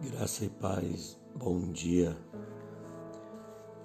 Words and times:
Graça 0.00 0.44
e 0.44 0.48
paz, 0.48 1.18
bom 1.34 1.72
dia. 1.72 2.16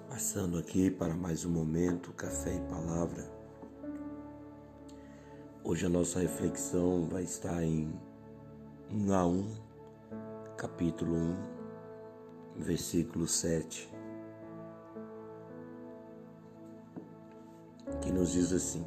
Passando 0.08 0.56
aqui 0.56 0.88
para 0.88 1.12
mais 1.12 1.44
um 1.44 1.50
momento, 1.50 2.12
café 2.12 2.54
e 2.54 2.60
palavra. 2.70 3.28
Hoje 5.64 5.86
a 5.86 5.88
nossa 5.88 6.20
reflexão 6.20 7.08
vai 7.08 7.24
estar 7.24 7.60
em 7.64 7.92
1 8.92 9.12
a 9.12 9.26
1, 9.26 9.54
capítulo 10.56 11.16
1, 11.16 11.36
versículo 12.58 13.26
7. 13.26 13.92
Que 18.00 18.12
nos 18.12 18.30
diz 18.30 18.52
assim: 18.52 18.86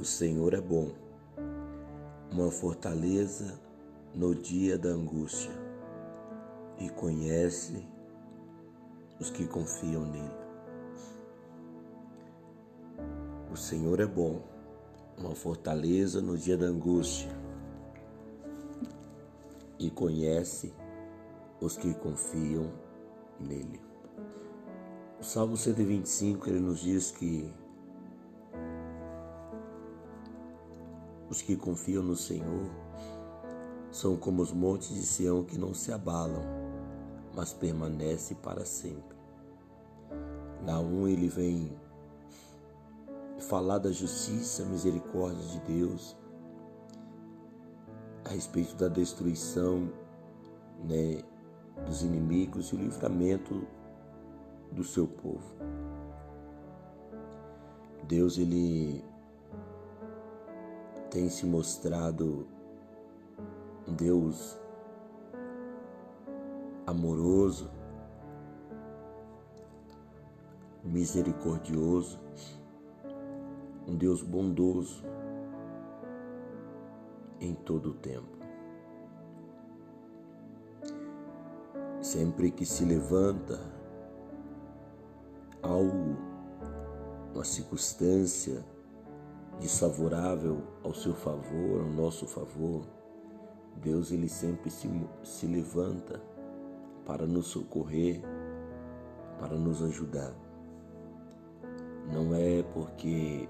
O 0.00 0.04
Senhor 0.04 0.52
é 0.52 0.60
bom, 0.60 0.90
uma 2.32 2.50
fortaleza 2.50 3.56
no 4.12 4.34
dia 4.34 4.76
da 4.76 4.88
angústia 4.88 5.65
e 6.78 6.88
conhece 6.90 7.86
os 9.18 9.30
que 9.30 9.46
confiam 9.46 10.04
nele. 10.04 10.46
O 13.50 13.56
Senhor 13.56 14.00
é 14.00 14.06
bom, 14.06 14.42
uma 15.16 15.34
fortaleza 15.34 16.20
no 16.20 16.36
dia 16.36 16.56
da 16.56 16.66
angústia, 16.66 17.30
e 19.78 19.90
conhece 19.90 20.74
os 21.60 21.76
que 21.76 21.94
confiam 21.94 22.70
nele. 23.40 23.80
O 25.18 25.24
Salmo 25.24 25.56
125 25.56 26.50
ele 26.50 26.60
nos 26.60 26.80
diz 26.80 27.10
que 27.10 27.50
os 31.30 31.40
que 31.40 31.56
confiam 31.56 32.02
no 32.02 32.14
Senhor 32.14 32.70
são 33.90 34.16
como 34.16 34.42
os 34.42 34.52
montes 34.52 34.90
de 34.90 35.02
Sião 35.02 35.42
que 35.42 35.58
não 35.58 35.72
se 35.72 35.90
abalam 35.90 36.65
mas 37.36 37.52
permanece 37.52 38.34
para 38.34 38.64
sempre. 38.64 39.14
Na 40.64 40.80
um 40.80 41.06
ele 41.06 41.28
vem 41.28 41.70
falar 43.38 43.76
da 43.76 43.92
justiça, 43.92 44.64
misericórdia 44.64 45.44
de 45.46 45.60
Deus, 45.60 46.16
a 48.24 48.30
respeito 48.30 48.74
da 48.74 48.88
destruição 48.88 49.92
né, 50.82 51.22
dos 51.84 52.02
inimigos 52.02 52.68
e 52.68 52.74
o 52.74 52.78
livramento 52.78 53.66
do 54.72 54.82
seu 54.82 55.06
povo. 55.06 55.54
Deus 58.08 58.38
ele 58.38 59.04
tem 61.10 61.28
se 61.28 61.44
mostrado 61.44 62.46
Deus 63.86 64.58
amoroso, 66.86 67.68
misericordioso, 70.84 72.20
um 73.88 73.96
Deus 73.96 74.22
bondoso 74.22 75.04
em 77.40 77.54
todo 77.54 77.90
o 77.90 77.94
tempo. 77.94 78.36
Sempre 82.00 82.52
que 82.52 82.64
se 82.64 82.84
levanta 82.84 83.58
algo, 85.60 86.16
uma 87.34 87.44
circunstância 87.44 88.64
desfavorável 89.60 90.62
ao 90.84 90.94
seu 90.94 91.14
favor, 91.14 91.80
ao 91.80 91.88
nosso 91.88 92.26
favor, 92.26 92.82
Deus 93.82 94.12
ele 94.12 94.28
sempre 94.28 94.70
se, 94.70 94.88
se 95.24 95.46
levanta 95.46 96.22
para 97.06 97.24
nos 97.24 97.46
socorrer, 97.46 98.20
para 99.38 99.56
nos 99.56 99.82
ajudar. 99.82 100.34
Não 102.12 102.34
é 102.34 102.62
porque 102.74 103.48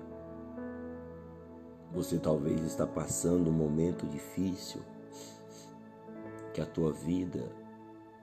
você 1.92 2.18
talvez 2.18 2.60
está 2.62 2.86
passando 2.86 3.48
um 3.48 3.52
momento 3.52 4.06
difícil 4.06 4.82
que 6.52 6.60
a 6.60 6.66
tua 6.66 6.92
vida 6.92 7.50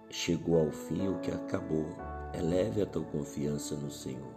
chegou 0.09 0.59
ao 0.59 0.71
fim 0.71 1.07
ou 1.07 1.19
que 1.19 1.31
acabou. 1.31 1.85
Eleve 2.33 2.81
a 2.81 2.85
tua 2.85 3.03
confiança 3.03 3.75
no 3.75 3.89
Senhor. 3.91 4.33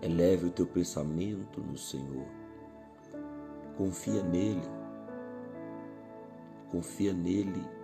Eleve 0.00 0.46
o 0.46 0.50
teu 0.50 0.66
pensamento 0.66 1.60
no 1.60 1.76
Senhor. 1.76 2.26
Confia 3.76 4.22
nele. 4.22 4.62
Confia 6.70 7.12
nele 7.12 7.77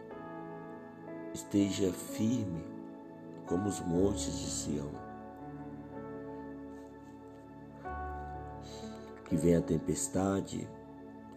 esteja 1.34 1.93
firme 1.93 2.65
como 3.47 3.69
os 3.69 3.81
montes 3.81 4.39
de 4.39 4.50
Sião. 4.50 4.91
Que 9.25 9.37
vem 9.37 9.56
a 9.56 9.61
tempestade, 9.61 10.69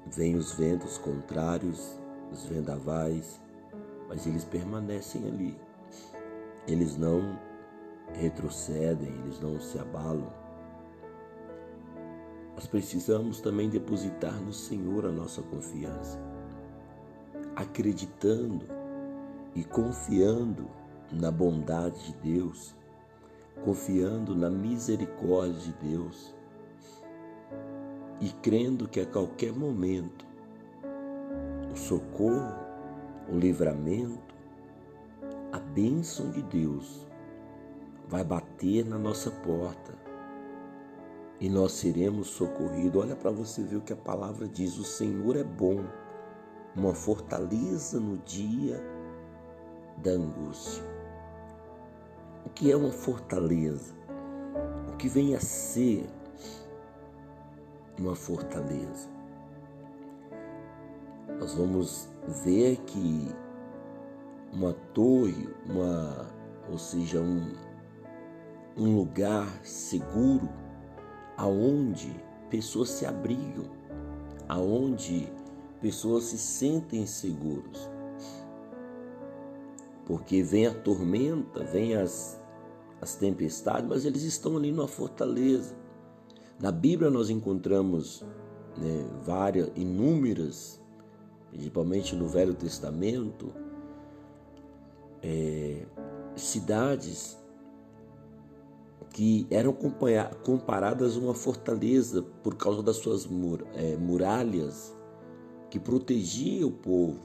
vem 0.06 0.36
os 0.36 0.54
ventos 0.54 0.98
contrários, 1.00 2.00
os 2.32 2.46
vendavais, 2.46 3.42
mas 4.08 4.28
eles 4.28 4.46
permanecem 4.46 5.28
ali. 5.28 5.60
Eles 6.68 6.96
não 6.96 7.40
retrocedem, 8.14 9.10
eles 9.24 9.40
não 9.40 9.60
se 9.60 9.80
abalam. 9.80 10.32
Nós 12.54 12.68
precisamos 12.68 13.42
também 13.42 13.70
depositar 13.70 14.34
no 14.42 14.54
Senhor 14.54 15.06
a 15.06 15.12
nossa 15.12 15.42
confiança, 15.42 16.20
acreditando 17.56 18.77
e 19.58 19.64
confiando 19.64 20.70
na 21.12 21.32
bondade 21.32 22.14
de 22.14 22.14
Deus, 22.36 22.76
confiando 23.66 24.36
na 24.36 24.52
misericórdia 24.52 25.60
de 25.60 25.74
Deus 25.74 26.36
e 28.22 28.30
crendo 28.44 28.88
que 28.88 29.00
a 29.00 29.06
qualquer 29.08 29.52
momento 29.52 30.28
o 31.74 31.76
socorro, 31.76 32.56
o 33.28 33.36
livramento, 33.36 34.36
a 35.52 35.60
bênção 35.60 36.30
de 36.30 36.44
Deus 36.44 37.08
vai 38.08 38.24
bater 38.24 38.86
na 38.86 39.00
nossa 39.00 39.32
porta 39.32 39.96
e 41.40 41.50
nós 41.50 41.72
seremos 41.72 42.28
socorridos. 42.28 43.02
Olha 43.02 43.16
para 43.16 43.32
você 43.32 43.64
ver 43.64 43.78
o 43.78 43.82
que 43.82 43.94
a 43.94 43.98
palavra 43.98 44.48
diz: 44.48 44.78
o 44.78 44.84
Senhor 44.84 45.36
é 45.36 45.44
bom, 45.44 45.84
uma 46.76 46.94
fortaleza 46.94 48.00
no 48.00 48.18
dia 48.20 48.97
da 49.98 50.12
angústia. 50.12 50.84
O 52.46 52.50
que 52.50 52.72
é 52.72 52.76
uma 52.76 52.92
fortaleza? 52.92 53.94
O 54.94 54.98
que 54.98 55.08
vem 55.08 55.36
a 55.36 55.40
ser 55.40 56.08
uma 58.00 58.16
fortaleza? 58.16 59.10
Nós 61.40 61.54
vamos 61.54 62.08
ver 62.44 62.78
que 62.86 63.28
uma 64.54 64.74
torre, 64.94 65.50
uma, 65.66 66.26
ou 66.72 66.78
seja, 66.78 67.20
um, 67.20 67.54
um 68.78 68.96
lugar 68.96 69.48
seguro 69.64 70.50
aonde 71.36 72.16
pessoas 72.50 72.90
se 72.90 73.06
abrigam, 73.06 73.66
aonde 74.48 75.32
pessoas 75.82 76.24
se 76.26 76.38
sentem 76.38 77.06
seguros 77.06 77.97
porque 80.08 80.42
vem 80.42 80.66
a 80.66 80.74
tormenta, 80.74 81.66
vem 81.66 81.94
as, 81.94 82.42
as 83.02 83.16
tempestades, 83.16 83.88
mas 83.90 84.06
eles 84.06 84.24
estão 84.24 84.56
ali 84.56 84.72
numa 84.72 84.88
fortaleza. 84.88 85.76
Na 86.58 86.72
Bíblia 86.72 87.12
nós 87.12 87.30
encontramos 87.30 88.24
né, 88.78 89.06
várias, 89.22 89.70
inúmeras, 89.76 90.82
principalmente 91.52 92.16
no 92.16 92.26
Velho 92.26 92.54
Testamento, 92.54 93.54
é, 95.22 95.86
cidades 96.38 97.38
que 99.10 99.46
eram 99.52 99.76
comparadas 100.46 101.18
a 101.18 101.20
uma 101.20 101.34
fortaleza 101.34 102.22
por 102.44 102.56
causa 102.56 102.82
das 102.82 102.96
suas 102.96 103.26
mur, 103.26 103.68
é, 103.74 103.98
muralhas 103.98 104.96
que 105.70 105.78
protegia 105.78 106.66
o 106.66 106.72
povo 106.72 107.20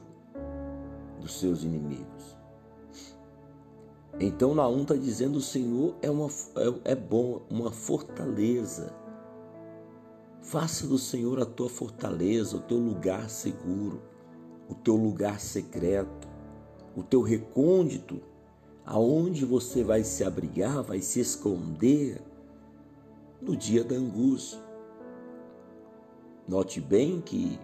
dos 1.21 1.39
seus 1.39 1.63
inimigos. 1.63 2.42
Então 4.19 4.53
Naum 4.53 4.83
está 4.83 4.95
dizendo: 4.95 5.37
o 5.37 5.41
Senhor 5.41 5.95
é, 6.01 6.09
uma, 6.09 6.27
é, 6.55 6.91
é 6.91 6.95
bom, 6.95 7.41
uma 7.49 7.71
fortaleza. 7.71 8.93
Faça 10.41 10.85
do 10.85 10.97
Senhor 10.97 11.39
a 11.41 11.45
tua 11.45 11.69
fortaleza, 11.69 12.57
o 12.57 12.59
teu 12.59 12.77
lugar 12.77 13.29
seguro, 13.29 14.01
o 14.69 14.75
teu 14.75 14.95
lugar 14.95 15.39
secreto, 15.39 16.27
o 16.95 17.01
teu 17.01 17.21
recôndito, 17.21 18.21
aonde 18.85 19.45
você 19.45 19.83
vai 19.83 20.03
se 20.03 20.23
abrigar, 20.23 20.83
vai 20.83 20.99
se 20.99 21.21
esconder 21.21 22.21
no 23.41 23.55
dia 23.55 23.83
da 23.83 23.95
angústia. 23.95 24.59
Note 26.47 26.81
bem 26.81 27.21
que 27.21 27.57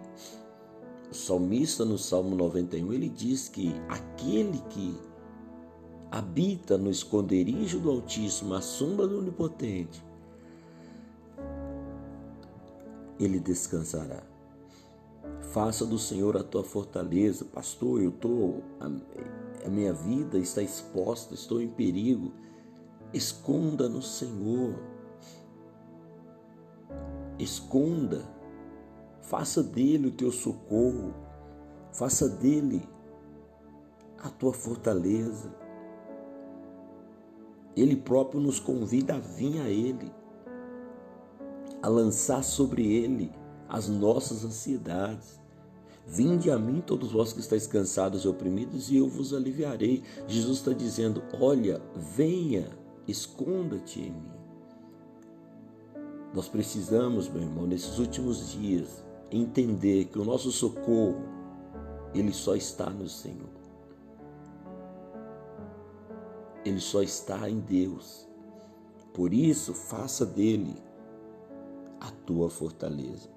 O 1.10 1.14
salmista 1.14 1.84
no 1.84 1.98
Salmo 1.98 2.34
91 2.34 2.92
ele 2.92 3.08
diz 3.08 3.48
que 3.48 3.74
aquele 3.88 4.58
que 4.70 4.96
habita 6.10 6.76
no 6.76 6.90
esconderijo 6.90 7.78
do 7.78 7.90
Altíssimo, 7.90 8.54
a 8.54 8.60
sombra 8.60 9.06
do 9.06 9.18
Onipotente, 9.18 10.02
ele 13.18 13.38
descansará. 13.38 14.22
Faça 15.52 15.84
do 15.84 15.98
Senhor 15.98 16.36
a 16.36 16.42
tua 16.42 16.64
fortaleza, 16.64 17.44
pastor. 17.44 18.02
Eu 18.02 18.10
tô 18.12 18.60
a, 18.80 18.86
a 19.66 19.68
minha 19.68 19.92
vida 19.92 20.38
está 20.38 20.62
exposta, 20.62 21.34
estou 21.34 21.60
em 21.60 21.68
perigo. 21.68 22.32
Esconda 23.12 23.88
no 23.88 24.00
Senhor. 24.00 24.74
Esconda. 27.38 28.24
Faça 29.20 29.62
dele 29.62 30.08
o 30.08 30.12
teu 30.12 30.32
socorro. 30.32 31.14
Faça 31.92 32.28
dele 32.28 32.82
a 34.18 34.30
tua 34.30 34.52
fortaleza. 34.52 35.52
Ele 37.76 37.96
próprio 37.96 38.40
nos 38.40 38.58
convida 38.58 39.14
a 39.14 39.18
vir 39.18 39.60
a 39.60 39.68
Ele, 39.68 40.12
a 41.82 41.88
lançar 41.88 42.42
sobre 42.42 42.86
Ele 42.86 43.32
as 43.68 43.88
nossas 43.88 44.44
ansiedades. 44.44 45.40
Vinde 46.06 46.50
a 46.50 46.58
mim, 46.58 46.80
todos 46.80 47.12
vós 47.12 47.32
que 47.32 47.40
estáis 47.40 47.66
cansados 47.66 48.24
e 48.24 48.28
oprimidos, 48.28 48.90
e 48.90 48.96
eu 48.96 49.08
vos 49.08 49.32
aliviarei. 49.32 50.02
Jesus 50.26 50.58
está 50.58 50.72
dizendo: 50.72 51.22
Olha, 51.40 51.80
venha, 51.94 52.68
esconda-te 53.06 54.00
em 54.00 54.10
mim. 54.10 54.40
Nós 56.34 56.48
precisamos, 56.48 57.28
meu 57.28 57.42
irmão, 57.42 57.66
nesses 57.66 57.98
últimos 57.98 58.50
dias, 58.52 59.04
entender 59.30 60.06
que 60.06 60.18
o 60.18 60.24
nosso 60.24 60.50
socorro, 60.50 61.22
ele 62.14 62.32
só 62.32 62.56
está 62.56 62.88
no 62.90 63.08
Senhor. 63.08 63.59
Ele 66.64 66.80
só 66.80 67.02
está 67.02 67.48
em 67.48 67.60
Deus. 67.60 68.28
Por 69.14 69.32
isso, 69.32 69.74
faça 69.74 70.24
dele 70.24 70.76
a 72.00 72.10
tua 72.10 72.48
fortaleza. 72.48 73.28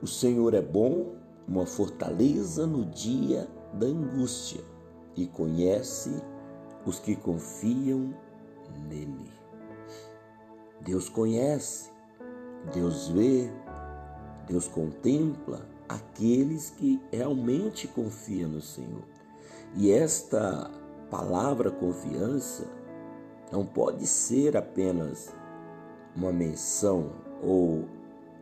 O 0.00 0.06
Senhor 0.06 0.54
é 0.54 0.62
bom, 0.62 1.14
uma 1.46 1.66
fortaleza 1.66 2.66
no 2.66 2.84
dia 2.86 3.48
da 3.74 3.86
angústia, 3.86 4.60
e 5.16 5.26
conhece 5.26 6.10
os 6.86 6.98
que 6.98 7.14
confiam 7.14 8.14
nele. 8.88 9.30
Deus 10.80 11.08
conhece, 11.08 11.90
Deus 12.72 13.08
vê, 13.08 13.50
Deus 14.48 14.66
contempla 14.66 15.64
aqueles 15.88 16.70
que 16.70 17.00
realmente 17.12 17.86
confiam 17.86 18.50
no 18.50 18.60
Senhor. 18.60 19.04
E 19.76 19.90
esta 19.90 20.70
palavra 21.12 21.70
confiança 21.70 22.64
não 23.52 23.66
pode 23.66 24.06
ser 24.06 24.56
apenas 24.56 25.30
uma 26.16 26.32
menção 26.32 27.12
ou 27.42 27.84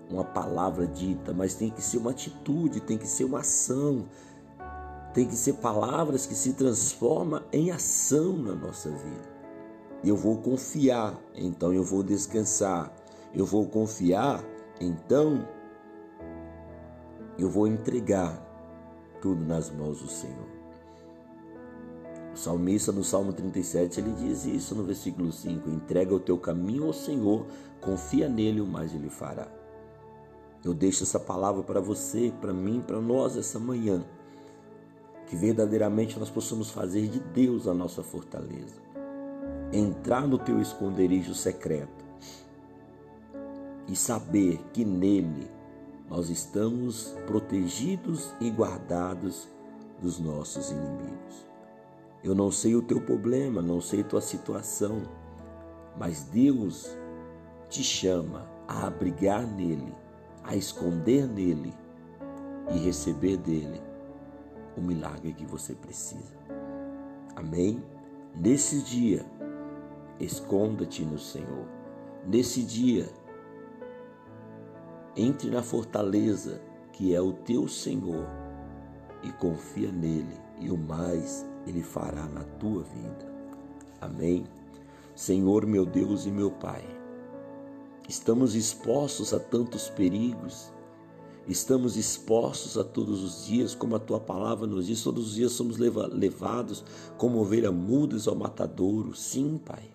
uma 0.08 0.22
palavra 0.22 0.86
dita, 0.86 1.32
mas 1.32 1.54
tem 1.54 1.68
que 1.68 1.82
ser 1.82 1.98
uma 1.98 2.12
atitude, 2.12 2.80
tem 2.80 2.96
que 2.96 3.08
ser 3.08 3.24
uma 3.24 3.40
ação, 3.40 4.06
tem 5.12 5.26
que 5.26 5.34
ser 5.34 5.54
palavras 5.54 6.26
que 6.26 6.34
se 6.34 6.52
transformam 6.52 7.42
em 7.52 7.72
ação 7.72 8.36
na 8.36 8.54
nossa 8.54 8.88
vida. 8.88 9.28
Eu 10.04 10.14
vou 10.14 10.38
confiar, 10.38 11.18
então 11.34 11.74
eu 11.74 11.82
vou 11.82 12.04
descansar. 12.04 12.94
Eu 13.34 13.44
vou 13.44 13.66
confiar, 13.66 14.44
então 14.80 15.46
eu 17.36 17.48
vou 17.48 17.66
entregar 17.66 18.40
tudo 19.20 19.44
nas 19.44 19.70
mãos 19.70 20.00
do 20.00 20.08
Senhor. 20.08 20.59
Salmista 22.40 22.90
no 22.90 23.04
Salmo 23.04 23.34
37 23.34 24.00
ele 24.00 24.12
diz 24.12 24.46
isso 24.46 24.74
no 24.74 24.82
versículo 24.82 25.30
5: 25.30 25.68
Entrega 25.68 26.14
o 26.14 26.18
teu 26.18 26.38
caminho 26.38 26.86
ao 26.86 26.92
Senhor, 26.92 27.44
confia 27.82 28.30
nele, 28.30 28.62
o 28.62 28.66
mais 28.66 28.94
ele 28.94 29.10
fará. 29.10 29.46
Eu 30.64 30.72
deixo 30.72 31.02
essa 31.02 31.20
palavra 31.20 31.62
para 31.62 31.82
você, 31.82 32.32
para 32.40 32.54
mim, 32.54 32.80
para 32.80 32.98
nós 32.98 33.36
essa 33.36 33.58
manhã. 33.58 34.02
Que 35.26 35.36
verdadeiramente 35.36 36.18
nós 36.18 36.30
possamos 36.30 36.70
fazer 36.70 37.08
de 37.08 37.20
Deus 37.20 37.68
a 37.68 37.74
nossa 37.74 38.02
fortaleza. 38.02 38.76
Entrar 39.70 40.26
no 40.26 40.38
teu 40.38 40.62
esconderijo 40.62 41.34
secreto 41.34 42.04
e 43.86 43.94
saber 43.94 44.58
que 44.72 44.82
nele 44.82 45.46
nós 46.08 46.30
estamos 46.30 47.14
protegidos 47.26 48.34
e 48.40 48.50
guardados 48.50 49.46
dos 50.00 50.18
nossos 50.18 50.70
inimigos. 50.70 51.49
Eu 52.22 52.34
não 52.34 52.50
sei 52.50 52.74
o 52.74 52.82
teu 52.82 53.00
problema, 53.00 53.62
não 53.62 53.80
sei 53.80 54.02
tua 54.02 54.20
situação, 54.20 55.02
mas 55.96 56.24
Deus 56.24 56.96
te 57.68 57.82
chama 57.82 58.46
a 58.68 58.86
abrigar 58.86 59.46
nele, 59.46 59.94
a 60.44 60.54
esconder 60.54 61.26
nele 61.26 61.72
e 62.70 62.78
receber 62.78 63.36
dele 63.38 63.80
o 64.76 64.80
milagre 64.80 65.32
que 65.32 65.46
você 65.46 65.74
precisa. 65.74 66.36
Amém? 67.34 67.82
Nesse 68.34 68.82
dia, 68.82 69.24
esconda-te 70.18 71.04
no 71.04 71.18
Senhor. 71.18 71.66
Nesse 72.26 72.62
dia, 72.62 73.08
entre 75.16 75.50
na 75.50 75.62
fortaleza 75.62 76.60
que 76.92 77.14
é 77.14 77.20
o 77.20 77.32
teu 77.32 77.66
Senhor 77.66 78.26
e 79.22 79.32
confia 79.32 79.90
nele, 79.90 80.49
e 80.60 80.70
o 80.70 80.76
mais 80.76 81.46
ele 81.66 81.82
fará 81.82 82.26
na 82.26 82.44
tua 82.44 82.82
vida. 82.82 83.30
Amém. 84.00 84.44
Senhor, 85.14 85.66
meu 85.66 85.84
Deus 85.84 86.24
e 86.26 86.30
meu 86.30 86.50
Pai, 86.50 86.84
estamos 88.08 88.54
expostos 88.54 89.34
a 89.34 89.38
tantos 89.38 89.90
perigos, 89.90 90.72
estamos 91.46 91.96
expostos 91.96 92.78
a 92.78 92.84
todos 92.84 93.22
os 93.22 93.46
dias, 93.46 93.74
como 93.74 93.96
a 93.96 93.98
tua 93.98 94.20
palavra 94.20 94.66
nos 94.66 94.86
diz, 94.86 95.02
todos 95.02 95.28
os 95.28 95.34
dias 95.34 95.52
somos 95.52 95.76
levados 95.78 96.84
como 97.18 97.40
ovelha 97.40 97.72
mudas 97.72 98.26
ao 98.28 98.34
matadouro. 98.34 99.14
Sim, 99.14 99.60
Pai. 99.62 99.90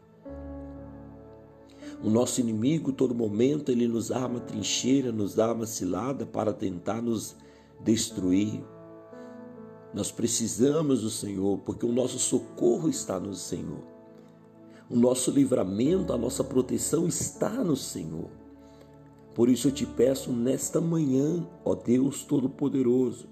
O 2.04 2.10
nosso 2.10 2.42
inimigo, 2.42 2.92
todo 2.92 3.16
momento, 3.16 3.72
ele 3.72 3.88
nos 3.88 4.12
arma 4.12 4.40
trincheira, 4.40 5.12
nos 5.12 5.40
arma 5.40 5.66
cilada 5.66 6.26
para 6.26 6.54
tentar 6.54 7.02
nos 7.02 7.36
destruir. 7.84 8.62
Nós 9.95 10.12
precisamos 10.12 11.03
do 11.03 11.09
Senhor, 11.09 11.57
porque 11.59 11.85
o 11.85 11.92
nosso 11.94 12.19
socorro 12.19 12.90
está 12.90 13.18
no 13.18 13.33
Senhor. 13.33 13.80
O 14.90 14.95
nosso 14.97 15.31
livramento, 15.31 16.11
a 16.11 16.18
nossa 16.18 16.44
proteção 16.44 17.07
está 17.07 17.64
no 17.64 17.78
Senhor. 17.78 18.30
Por 19.33 19.47
isso 19.47 19.69
eu 19.69 19.71
te 19.71 19.85
peço 19.85 20.33
nesta 20.33 20.81
manhã, 20.81 21.47
ó 21.64 21.75
Deus 21.75 22.25
Todo-Poderoso, 22.25 23.30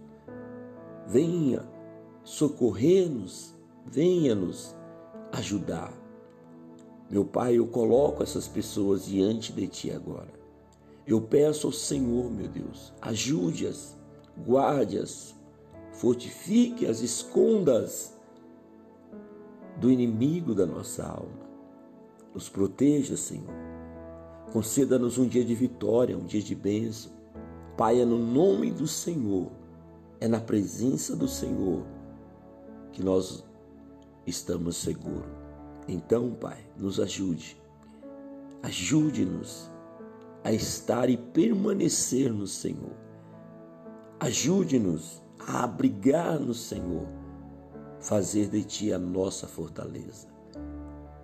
venha 1.06 1.68
socorrer-nos, 2.24 3.54
venha-nos 3.86 4.74
ajudar. 5.34 5.94
Meu 7.10 7.26
Pai, 7.26 7.58
eu 7.58 7.68
coloco 7.68 8.24
essas 8.24 8.48
pessoas 8.48 9.06
diante 9.06 9.52
de 9.52 9.68
Ti 9.68 9.92
agora. 9.92 10.32
Eu 11.06 11.20
peço 11.20 11.68
ao 11.68 11.74
Senhor, 11.74 12.32
meu 12.32 12.48
Deus, 12.48 12.94
ajude-as, 13.02 13.98
guarde-as, 14.48 15.36
fortifique-as, 16.04 17.00
escondas 17.00 18.14
do 19.78 19.90
inimigo 19.90 20.54
da 20.54 20.66
nossa 20.66 21.02
alma. 21.02 21.48
Nos 22.34 22.50
proteja, 22.50 23.16
Senhor. 23.16 23.56
Conceda-nos 24.52 25.18
um 25.18 25.26
dia 25.26 25.46
de 25.46 25.56
vitória, 25.56 26.18
um 26.18 26.26
dia 26.26 26.42
de 26.42 26.54
bênção. 26.54 27.10
Pai, 27.78 28.02
é 28.02 28.06
no 28.06 28.20
nome 28.20 28.70
do 28.70 28.86
Senhor, 28.86 29.50
é 30.20 30.28
na 30.28 30.42
presença 30.42 31.16
do 31.16 31.26
Senhor 31.26 31.86
que 32.92 33.02
nós 33.02 33.42
estamos 34.28 34.76
seguros. 34.76 35.32
Então, 35.88 36.32
Pai, 36.34 36.60
nos 36.78 37.00
ajude. 37.00 37.56
Ajude-nos 38.62 39.72
a 40.44 40.52
estar 40.52 41.10
e 41.10 41.16
permanecer 41.16 42.34
no 42.34 42.46
Senhor. 42.46 42.92
Ajude-nos 44.20 45.23
a 45.48 45.64
abrigar 45.64 46.40
no 46.40 46.54
Senhor, 46.54 47.08
fazer 48.00 48.50
de 48.50 48.64
ti 48.64 48.94
a 48.94 49.00
nossa 49.00 49.48
fortaleza. 49.48 50.28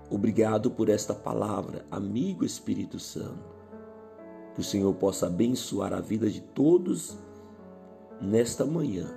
Obrigado 0.10 0.72
por 0.72 0.90
esta 0.90 1.14
palavra, 1.14 1.86
amigo 1.92 2.46
Espírito 2.46 3.00
Santo. 3.00 3.58
Que 4.56 4.62
o 4.62 4.64
Senhor 4.64 4.94
possa 4.96 5.28
abençoar 5.28 5.94
a 5.94 6.02
vida 6.02 6.30
de 6.30 6.42
todos 6.42 7.18
nesta 8.22 8.66
manhã. 8.66 9.08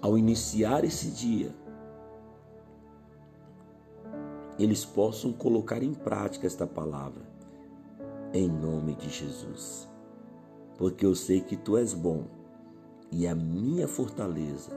Ao 0.00 0.16
iniciar 0.16 0.84
esse 0.84 1.10
dia, 1.10 1.54
eles 4.58 4.84
possam 4.84 5.32
colocar 5.32 5.82
em 5.82 5.92
prática 5.92 6.46
esta 6.46 6.66
palavra, 6.66 7.22
em 8.32 8.48
nome 8.48 8.94
de 8.94 9.10
Jesus. 9.10 9.88
porque 10.76 11.06
eu 11.06 11.14
sei 11.14 11.40
que 11.40 11.56
tu 11.56 11.76
és 11.76 11.94
bom 11.94 12.24
e 13.16 13.28
a 13.28 13.34
minha 13.34 13.86
fortaleza 13.86 14.72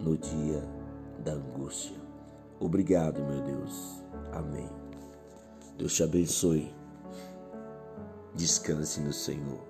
no 0.00 0.18
dia 0.18 0.60
da 1.24 1.34
angústia. 1.34 1.96
Obrigado, 2.58 3.22
meu 3.22 3.40
Deus. 3.42 4.02
Amém. 4.32 4.68
Deus 5.78 5.94
te 5.94 6.02
abençoe. 6.02 6.74
Descanse 8.34 9.00
no 9.00 9.12
Senhor. 9.12 9.69